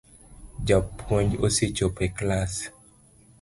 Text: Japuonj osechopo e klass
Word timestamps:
Japuonj 0.65 1.29
osechopo 1.47 1.99
e 2.07 2.09
klass 2.17 2.53